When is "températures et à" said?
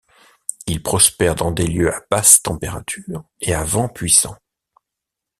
2.41-3.63